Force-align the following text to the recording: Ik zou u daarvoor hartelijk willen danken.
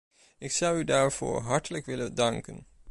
Ik 0.37 0.51
zou 0.51 0.77
u 0.79 0.83
daarvoor 0.83 1.41
hartelijk 1.41 1.85
willen 1.85 2.15
danken. 2.15 2.65